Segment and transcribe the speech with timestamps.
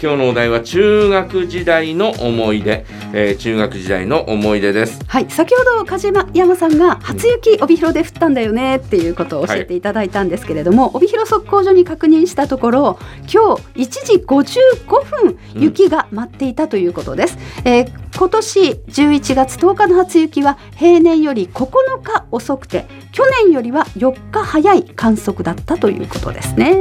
[0.00, 5.00] 今日のお題は中学時代の思い出、えー、中学時代の思い出です。
[5.06, 5.30] はい。
[5.30, 8.76] 先ほど梶山さんが初雪帯広で降ったんだよね。
[8.76, 12.98] っていうことを教えていただいたんですけれども、はい、帯広測候所に確認したところ
[13.32, 21.66] 今日1時55分雪が舞っていたということです、うん、えー、今年11月10日の初雪は平年より9
[22.02, 26.76] 日遅くて去年よりは4日早い観測だったということですね。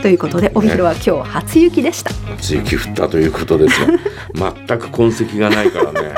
[0.00, 3.88] ということで帯広は今日初雪でした、初雪降ったということですよ
[4.34, 6.14] 全く痕跡がないからね。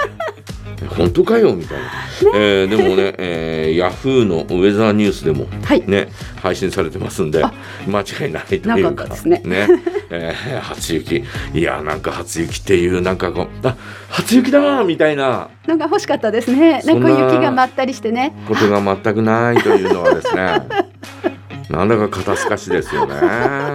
[0.96, 1.90] 本当かよみたいな、ね。
[2.34, 6.08] えー、でもね、えー、ヤフーのウェザーニュースでもね、はい、
[6.42, 7.42] 配信されてますんで
[7.86, 9.42] 間違いないというかね。
[9.44, 9.68] ね、
[10.10, 11.24] えー、初雪。
[11.54, 13.76] いやなんか初雪っていうなんかこうあ
[14.08, 15.48] 初雪だみたいな。
[15.66, 16.82] なんか欲しかったですね。
[16.84, 18.34] なんか雪が舞ったりしてね。
[18.48, 20.62] ことが全くないというのはですね
[21.72, 23.14] なんだか肩透かしですよね。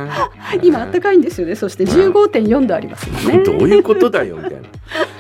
[0.62, 1.56] 今暖かいんですよね。
[1.56, 3.40] そして15.4度ありますね。
[3.44, 4.58] どういうことだよみたいな。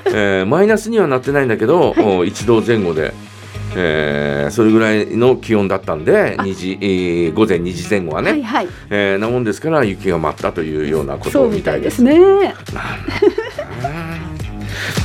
[0.05, 3.13] えー、マイナスにはなってないんだけど、はい、一度前後で。
[3.79, 12.01] えー、それぐらいの気温だったんで2時、えー、午前2時前後はね、はいはい、えー、なもんですから雪が舞ったというようなことみたいです。
[12.01, 12.17] ね。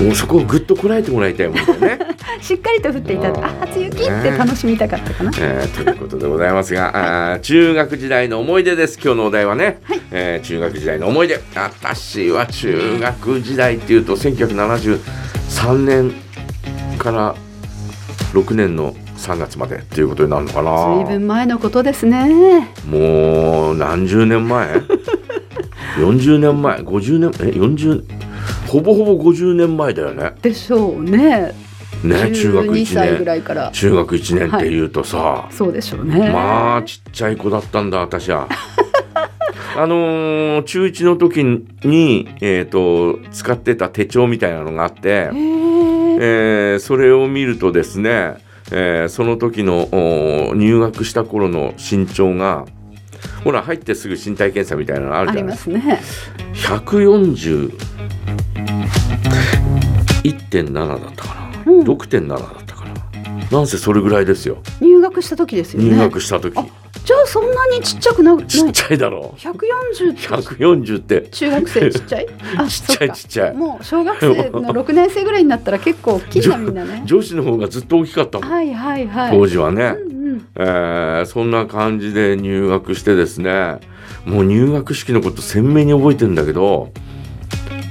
[0.00, 1.98] もうそこをぐっとこらえてもらいたいもんね。
[2.42, 5.30] しっかりと降っていただあ初雪って楽しみたかったかな。
[5.38, 8.98] えー、ということでございますが、あ中学時代の思い出です。
[9.00, 11.40] 今日のお題はね、はい、えー、中学時代の思い出。
[11.54, 16.12] 私は中学時代っていうと1973年
[16.98, 17.36] から
[18.32, 20.96] 6年の3月までっていうことになるのかな。
[20.96, 22.72] 随分前のことですね。
[22.88, 24.68] もう何十年前
[25.96, 27.30] ?40 年前 ?50 年？
[27.48, 28.04] え40
[28.66, 30.32] ほぼほぼ50年前だよね。
[30.42, 31.61] でしょうね。
[32.04, 33.70] ね、中学1歳ぐらいから。
[33.72, 36.30] 中学1年っていうとさ、はい、そうでしょうね。
[36.30, 38.48] まあちっちゃい子だったんだ私は。
[39.74, 41.44] あのー、中1の時
[41.84, 48.34] に、えーと、使ってた手帳みたいなのがあって、えー、それを見るとですね、
[48.70, 49.88] えー、その時の
[50.54, 52.66] 入学した頃の身長が
[53.44, 55.78] ほら入ってすぐ身体検査みたいなのあるじゃないですか。
[55.78, 56.00] ね、
[56.54, 57.72] 140
[60.22, 61.41] 1.7だったかな、うん、
[61.80, 62.92] 6.7だったかな。
[63.50, 64.58] なんせそれぐらいですよ。
[64.80, 65.90] 入学した時ですよね。
[65.90, 66.54] 入学した時。
[66.54, 69.34] じゃあそんなにちっちゃくなちっちゃいだろ。
[69.34, 71.28] う140 140って。
[71.30, 72.26] 中学生ちっちゃい？
[72.68, 73.54] ちっちゃいちっちゃい。
[73.54, 77.02] もう小学生の 6年生ぐらいになったら結構大きいなみんなね。
[77.04, 78.48] 女子の方がずっと大きかったもん。
[78.48, 79.30] はいはいはい。
[79.36, 83.78] 当時はね、うんうん、えー、そんな感じで入学してですね。
[84.24, 86.92] もう入学式のこと鮮明に覚えてるんだけど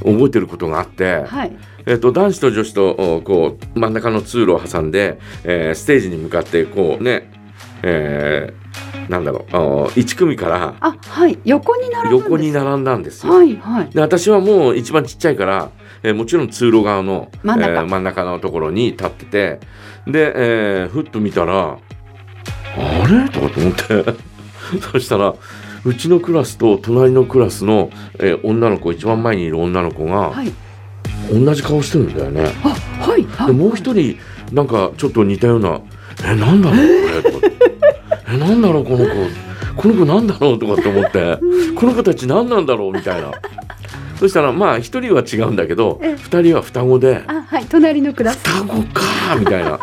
[0.05, 1.51] 覚えてることがあって、はい、
[1.85, 7.31] えーと、男子と女子とこう真ん中の通路を挟んで、えー、ステージに向かってこうね、
[7.83, 9.53] えー、なんだろう
[9.87, 13.33] 1組からあ、はい、横に並ん横に並んだんですよ。
[13.33, 15.71] はいはい、で私はもう一番ちっちゃいから、
[16.03, 19.59] えー、もちろん通路側の真ん中,、えー、真ん中のところに立ってて
[20.07, 23.29] で、えー、ふっと見たらあれ？
[23.29, 24.31] とかと思って。
[24.91, 25.35] そしたら
[25.83, 30.53] うちのクラスと隣のクラスの、えー、女の子一番前にいる女の子が、はい、
[31.31, 32.51] 同じ顔してるんだよね。
[32.63, 32.69] あ
[33.09, 34.17] はい、はい、でもう一人
[34.51, 35.79] なんかちょっと似たような
[36.25, 36.77] 「えなんだろう？
[36.77, 37.47] これ」とか
[38.33, 38.83] 「えなんだろう？
[38.83, 39.05] この子。
[39.73, 41.37] この子なんだろう」とかって思って
[41.75, 43.31] 「この子たち何なんだろう」みたいな。
[44.19, 48.39] そしたらまあ一人は違うんだけど二人は双子で「あはい隣のクラス。
[48.47, 49.01] 双子か」
[49.39, 49.79] みたいな。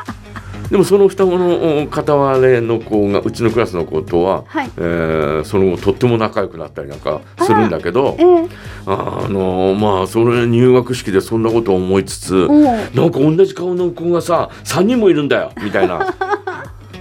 [0.70, 12.48] でもその双子の片割れの子がうちのクラスの子とは、はい、えー、その後とっても仲良くなったりなんかするんだけどあ、えー、あのまあそれ入学式でそんなことを思いつつ
[12.94, 16.14] なんか同じ顔の子がさ3人もいるんだよみたいな。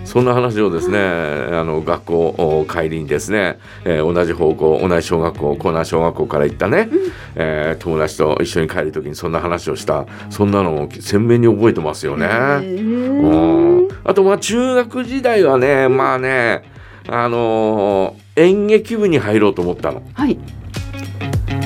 [0.07, 12.25] そんな話をですね、あの学校帰りにですね、えー、同じ方向同じ小学校江南小学校から行ったね、うん、えー、友達と一緒に帰る時にそんな話をしたそんなのを鮮明に覚えてますよね。
[12.25, 16.63] あとまあ中学時代はねまあね
[17.09, 20.01] あのー、演劇部に入ろうと思ったの。
[20.13, 20.39] はい、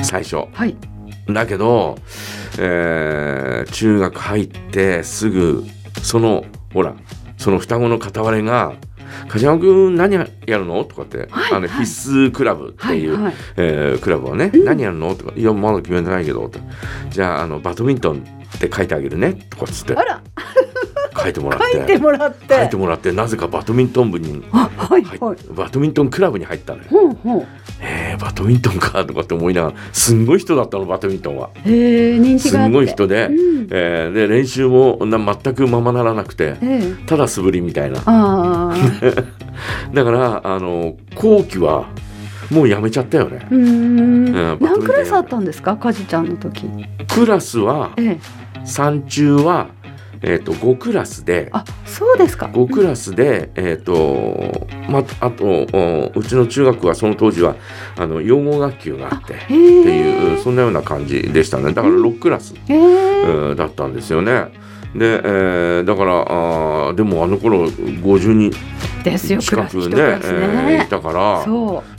[0.02, 0.48] 最初。
[0.52, 0.76] はい、
[1.28, 1.96] だけど、
[2.58, 5.64] えー、中学入ってすぐ
[6.02, 6.44] その
[6.74, 6.96] ほら
[7.42, 8.74] その双子の片割れが
[9.28, 16.48] 「梶山君何やるの?」とかって、はい、あの必須クラブっていう、はいはい、えー、クラブはね、うん、何やるの?」とか「いやまだ決めてないけど」
[17.10, 18.18] じゃああのバドミントン
[18.56, 19.96] って書いてあげるね」とかっつって。
[21.14, 21.76] 書いてもらって。
[21.76, 22.54] 書いてもらって。
[22.54, 23.12] 書いてもらって。
[23.12, 26.84] なぜかバドミントン部に、はいはい、バドミントンクラブに入ったのよ。
[26.88, 27.46] ほうほう。
[27.80, 31.50] えー、バドミントンかとかって思いながらすんごい人だったのバドミントンは。
[31.64, 38.00] え人気がすごい人で,、うん、えー、で練習もな全くままならなくて、えー、ただ素振りみたいな。
[39.94, 41.86] だからあの後期は
[42.50, 43.46] もうやめちゃったよね。
[43.50, 46.68] うん、何クラスあったんですか、かじちゃんの時。
[47.08, 48.20] クラスは、ええ、
[48.64, 49.68] 山中は
[50.22, 52.46] えーと、5クラスであそうですか。
[52.46, 55.66] 5クラスで、えーとまあと
[56.14, 57.56] うちの中学はその当時は
[57.96, 61.72] あの養護学級があってっていうそんなような感じでしたね。
[61.72, 64.46] だから6クラス、えー、だったんですよね。
[64.94, 68.52] で、えー、だからあでもあの頃50人
[69.40, 70.20] 近くねね、
[70.68, 71.44] えー、いたから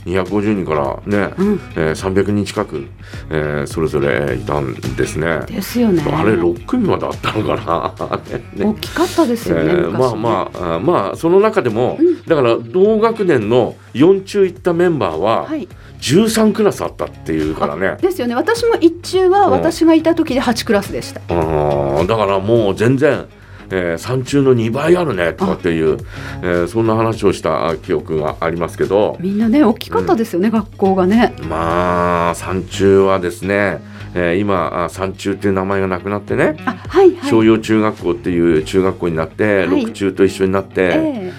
[0.06, 1.60] 250人からね、うん。
[1.76, 2.86] えー、300人近く、
[3.30, 5.40] えー、それぞれいたんですね。
[5.46, 6.02] ですよね。
[6.02, 8.18] あれ6組まであったのかな。
[8.54, 9.62] ね、大きかったですよね。
[9.64, 15.68] えー、まあまああまあその中でも、うん、だから同学年の4中行ったメンバーは、はい。
[16.00, 17.96] 13クラスあったっていうからね。
[18.00, 18.34] ですよね。
[18.34, 23.26] 私も一中は私がいた時で8クラスでした、うん、だからもう全然
[23.74, 25.98] えー、山中の2倍あるねとかっていう、
[26.42, 29.16] えー、そんな話をした記憶がありますけど。
[29.18, 31.34] みんなね大きかったですよね、うん、学校がね。
[31.48, 33.80] まあ山中はですね
[34.16, 36.54] えー、今山中っていう名前がなくなってね、
[36.86, 41.32] はいはい、商用中学校っていう中学校になって、はい、六中と一緒になって、え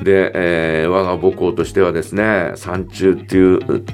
[0.00, 3.84] ー、で、えー、我が母校としてはですね山中っていう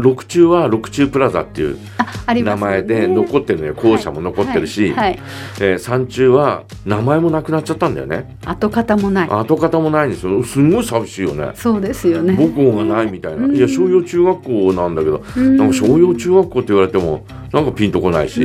[0.00, 1.78] 六中は六中プラザっていう
[2.26, 4.94] 名前で残ってるのよ、校舎も残ってるし、はい。
[4.94, 5.18] はい。
[5.60, 8.36] えー、山中は名前もなくなっちゃったんだよね。
[8.44, 9.28] 跡形もない。
[9.30, 10.42] 跡形もないんですよ。
[10.42, 11.50] すごい寂しいよね。
[11.54, 12.34] そうですよね。
[12.34, 18.40] 母校がないみたいな、いや商用中学校なんだけど、なんか商用中学校って言われてもなんかピンとこないし、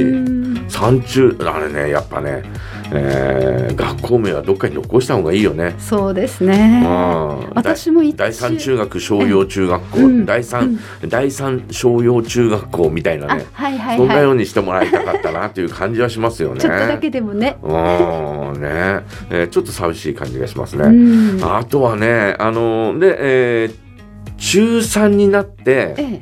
[0.68, 2.44] 山中あれねやっぱね
[2.92, 5.76] えー、学校名はどっかに残した方がいいよね。
[5.78, 6.84] そうですね。
[7.54, 16.62] 私も第三中学商用中学校、うん、第三、うん、第三商用中学校みたいなね、はいはいはい、そんなようにしてもらいたかったなという感じはしますよね。
[16.62, 17.58] ちょっとだけでもね。
[17.64, 21.42] うんね、えー、ちょっと寂しい感じがしますね。
[21.44, 23.76] あとはね、あので、えー、
[24.38, 26.22] 中三になって、え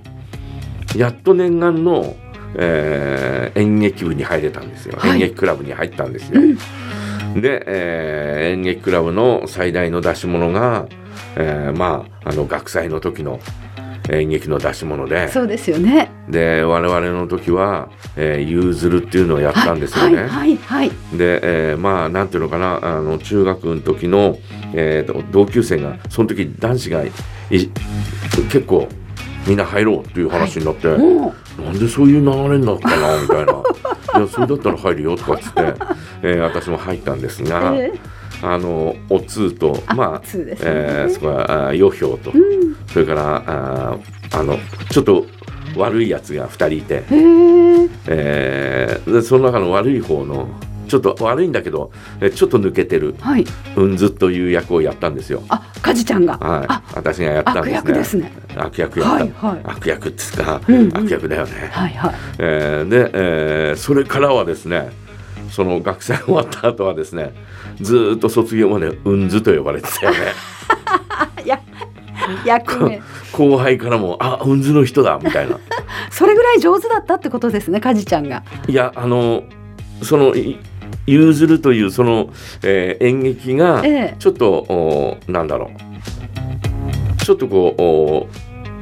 [0.96, 2.16] え、やっと念願の
[2.58, 6.40] えー、演劇部に入れたんですよ、はい、演劇クラブに入ったんですよ。
[6.40, 10.88] うん、で、えー、演劇クラブの最大の出し物が、
[11.36, 13.42] えー、まああの学祭の時の
[14.10, 15.28] 演劇の出し物で。
[15.30, 16.12] そうですよね。
[16.30, 20.18] で我々の時は「えー、ゆうずる」っていうのをやったんですよね。
[20.18, 21.40] はいはい、はい、で、
[21.72, 24.38] えー、まあなんていうのかなあの中学の時の、
[24.74, 27.04] えー、同級生がその時男子が
[27.50, 28.88] 結構
[29.48, 33.54] みんな入ろうっていう話になって、はい、なんでそういう流れになったなみたいな。
[34.18, 35.74] いやそれだったら入るよとかっつって、
[36.22, 37.74] えー、私も入ったんですが。
[37.76, 43.98] えーあのお通とまあ、ね、えー、そこは余票と、うん、それからあ
[44.32, 44.58] あの
[44.90, 45.26] ちょっと
[45.76, 47.04] 悪いやつが2人いて、
[48.08, 50.48] えー、でその中の悪い方の
[50.88, 51.92] ちょっと悪いんだけど
[52.36, 53.46] ちょっと抜けてる、はい、
[53.76, 55.44] うんずという役をやったんですよ。
[55.50, 56.38] あ、カジちゃんが。
[56.38, 56.96] はい。
[56.96, 57.78] 私がやったんですね。
[57.78, 58.32] 悪役ですね。
[58.56, 59.16] 悪役やった。
[59.16, 61.70] はいはい、悪役ですか、うんうん、悪役だよね。
[61.72, 62.16] はいはい。
[62.38, 64.92] えー、で、えー、それからはですね、
[65.56, 67.34] その学生終わった後はですね、
[67.80, 70.18] ずっと卒業までうんずと呼ばれてたよね。
[73.32, 75.58] 後輩からも「あうんずの人だ」みたいな。
[76.12, 78.44] それぐらい上手だったってことですねカジちゃんが。
[78.68, 79.44] いやあの
[80.02, 80.34] その
[81.08, 82.32] ゆずるというその、
[82.62, 83.82] えー、演劇が
[84.20, 87.24] ちょっと、ええ、なんだろう。
[87.24, 88.28] ちょっとこ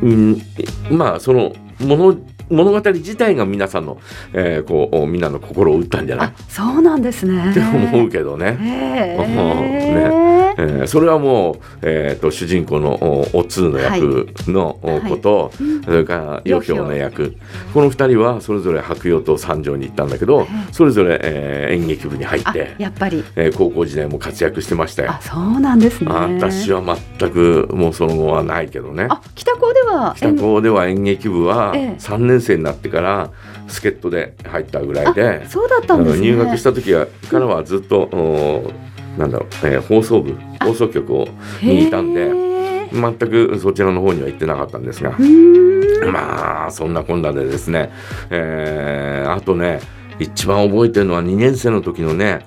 [0.02, 0.42] う、うん、
[0.90, 2.18] まあそのもの
[2.50, 4.00] 物語自体が皆さんの、
[4.34, 6.34] えー、こうみんなの心を打ったんじゃない？
[6.50, 7.52] そうなんですね。
[7.52, 8.58] って思うけどね。
[8.62, 10.34] えー、ね。
[10.56, 17.36] えー、それはもう、えーと、主人公のお通の役のこと、はい、それから余興の役。
[17.74, 25.12] この2人はそれぞれ白洋と三条に行ったんだけど、それぞれ、えー、演劇部に入ってやっぱり、えー、高校時代も活躍してましたよ。
[25.14, 26.12] あそうなんですね。
[26.12, 26.84] 私は
[27.20, 29.08] 全くもうその後はないけどね。
[29.10, 33.32] あ北高では北高では演劇部は3年生になってから
[33.68, 38.10] 助っ人で入ったぐらいでそうだったんです、ね、入学した時からはずっと、
[39.18, 41.28] なんだろう、えー、放送部放送局を
[41.62, 42.32] にいたんで
[42.92, 45.16] 全くそちらの方には行ってなかったんですが
[46.12, 47.92] まあそんなこんなでですね、
[48.30, 49.80] えー、あとね
[50.20, 52.46] 一番覚えてるのは2年生の時のね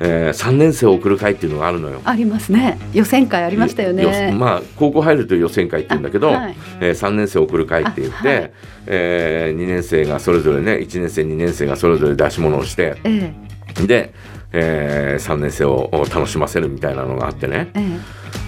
[0.00, 2.00] えー、3年生を送る会っていうのがあるのよ。
[2.04, 2.78] ありますね。
[2.92, 4.34] 予選会ありましたよね。
[4.36, 8.52] まあ高校入ると予選会って言うんだけど、はい、えー、3年生を送る会って言って、はい、
[8.86, 14.14] えー、2年生がそれぞれね1年生2年生がそれぞれ出し物をして、えー、で
[14.56, 17.98] えー、3年生を楽しませるみたいなのがあってね、え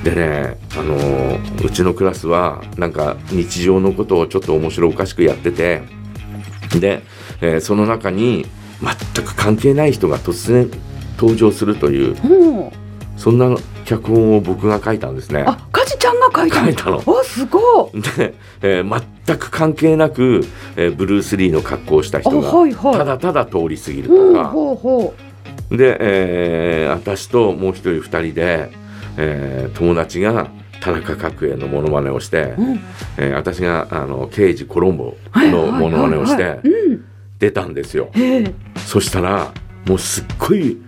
[0.05, 5.83] え、でね、あのー、うちのクラスはなんか日常のことをちょっと面白おかしくやってて
[6.79, 7.03] で、
[7.41, 8.47] えー、その中に
[8.81, 10.71] 全く関係ない人が突然
[11.17, 12.17] 登場するという、
[13.17, 15.45] そんな脚本を僕が書いたんですね。
[15.47, 16.99] あ、かじちゃんが書いた書いたの。
[16.99, 18.03] あすごい。
[18.03, 20.45] で、えー、全く関係なく、
[20.77, 25.15] えー、ブルース・リーの格好をした人が、はいはい、ただただ通り過ぎるとか、ほうほ
[25.71, 28.71] うで、えー、私ともう一人二人で、
[29.17, 30.49] えー、友達が
[30.81, 32.81] 田中角栄のものまねをして、うん、
[33.17, 36.61] えー、私があの刑事コロンボのものまねをして
[37.39, 38.11] 出たんですよ。
[38.87, 39.53] そしたら
[39.87, 40.81] もうすっごい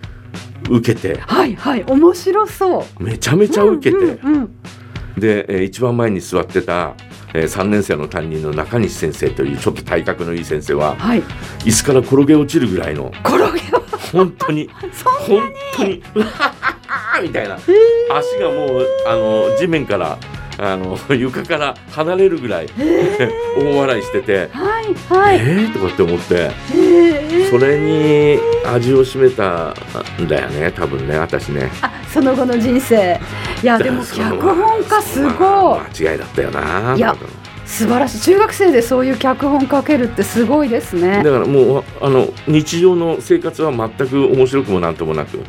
[0.68, 1.18] 受けて。
[1.20, 3.02] はいはい面白そう。
[3.02, 6.94] めちゃめちゃ受けて、うんうんうん、で、えー、一番前に座ってた、
[7.34, 11.22] えー、3年生の担任の中西先生というちょっと体格のいい先生は、はい、
[11.64, 13.60] 椅子から転げ落ちるぐらいの転げ
[14.12, 14.70] 本当に
[15.26, 16.02] 本当に
[17.22, 17.56] みたいな。
[17.56, 20.18] 足がもうあの地面から
[20.58, 29.74] あの床から離れるぐらい、えー、 大笑いしてて、はいはい、えー、とかって思って、えー、それに味を占めた
[30.22, 30.72] んだよね。
[30.72, 31.18] 多分ね。
[31.18, 31.70] 私ね。
[31.82, 33.20] あその後の人生。
[33.62, 37.16] いやでも脚本家すごい、まあ、間違いだったよないや
[37.68, 38.20] 素晴らしい。
[38.22, 41.22] 中学生でそういう脚本書けるってすごいですね。
[41.22, 45.40] だからもうあの日常の生活は全く面白くもなんともなく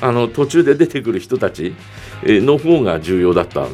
[0.00, 1.74] あの途中で出てくる人たち
[2.22, 3.66] の方が重要だった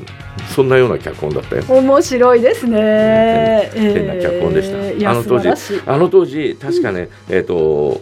[0.54, 1.64] そんなような脚本だったよ。
[1.68, 5.48] 面白いですね、変変な脚本でした、えー、あの当時
[5.86, 8.00] あの当時確かね、うん、えっ、ー、と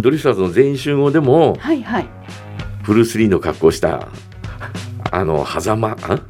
[0.00, 2.08] ドリフターズの全員集合でも、はいはい、
[2.84, 4.08] ブルース・リーの格好した
[5.10, 6.20] あの狭間は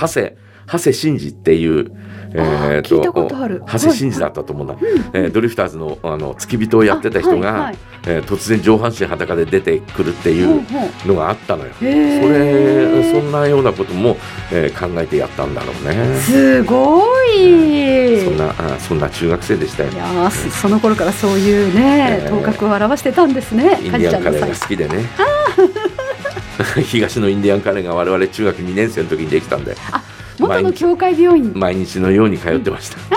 [0.00, 1.92] 長谷長谷真司っていう、
[2.32, 10.64] えーと、と長谷真司だったと思うんだ、はい、えー、ドリフターズのあの付き人をやってた人が、はいはい、えー、突然上半身裸で出てくるっていう
[11.06, 11.72] のがあったのよ。
[11.74, 14.16] それそんなようなことも、
[14.52, 16.18] えー、考えてやったんだろうね。
[16.20, 19.90] すごい、そんなあそんな中学生でしたよ。
[19.90, 23.78] いやその頃からそういうね、えー、頭角を表してたんですね。
[23.82, 25.04] インディアンカレーが好きでね。
[26.86, 29.76] 東のインディアンカレーが我々中学2年生の時にできたんで。
[29.92, 30.02] あ
[30.38, 32.98] 元の教会病院毎日のように通ってました。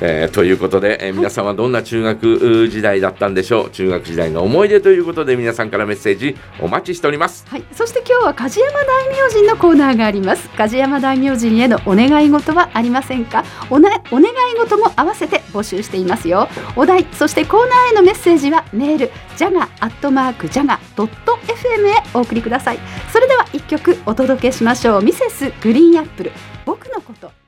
[0.00, 3.70] えー、ということで、えー、皆さんはどんな中学時代だったんでしょう？
[3.70, 10.48] 中学時代の思い出ということで皆さんからメッセージお待ちしております、はい、そして今日は梶山大明神のコーナーがあります。
[10.50, 13.44] 梶山大明神へのお願い事はありませんか？
[13.70, 16.48] おなお願い事も合わせて募集していますよ。
[16.76, 22.78] お題そしてコーナーへのメッセージはメールジャガアットマークジャガドット FM へお送りください。
[23.12, 25.02] それでは一曲お届けしましょう。
[25.02, 26.32] ミセスグリーンアップル。
[26.64, 27.43] 僕のこと。